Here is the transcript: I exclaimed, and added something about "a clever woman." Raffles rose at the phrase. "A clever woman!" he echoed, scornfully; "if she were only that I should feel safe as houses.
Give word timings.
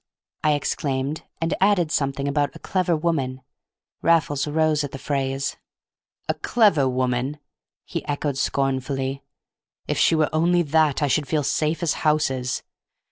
I 0.43 0.53
exclaimed, 0.53 1.25
and 1.39 1.53
added 1.61 1.91
something 1.91 2.27
about 2.27 2.55
"a 2.55 2.59
clever 2.59 2.95
woman." 2.97 3.43
Raffles 4.01 4.47
rose 4.47 4.83
at 4.83 4.93
the 4.93 4.97
phrase. 4.97 5.57
"A 6.27 6.33
clever 6.33 6.89
woman!" 6.89 7.37
he 7.85 8.03
echoed, 8.07 8.37
scornfully; 8.39 9.21
"if 9.87 9.99
she 9.99 10.15
were 10.15 10.33
only 10.33 10.63
that 10.63 11.03
I 11.03 11.07
should 11.07 11.27
feel 11.27 11.43
safe 11.43 11.83
as 11.83 11.93
houses. 12.01 12.63